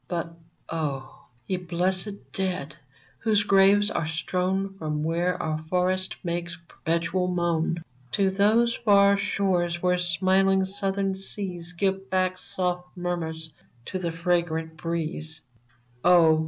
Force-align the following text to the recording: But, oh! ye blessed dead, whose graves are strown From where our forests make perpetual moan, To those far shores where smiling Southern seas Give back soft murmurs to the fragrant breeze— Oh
But, 0.07 0.33
oh! 0.67 1.27
ye 1.45 1.57
blessed 1.57 2.31
dead, 2.33 2.75
whose 3.19 3.43
graves 3.43 3.91
are 3.91 4.07
strown 4.07 4.73
From 4.79 5.03
where 5.03 5.39
our 5.39 5.59
forests 5.69 6.15
make 6.23 6.49
perpetual 6.67 7.27
moan, 7.27 7.83
To 8.13 8.31
those 8.31 8.73
far 8.73 9.15
shores 9.15 9.83
where 9.83 9.99
smiling 9.99 10.65
Southern 10.65 11.13
seas 11.13 11.73
Give 11.73 12.09
back 12.09 12.39
soft 12.39 12.97
murmurs 12.97 13.51
to 13.85 13.99
the 13.99 14.11
fragrant 14.11 14.75
breeze— 14.75 15.41
Oh 16.03 16.39